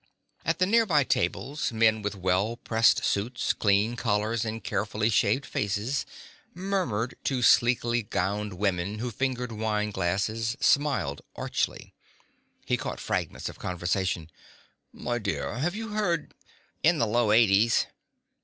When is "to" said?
7.25-7.43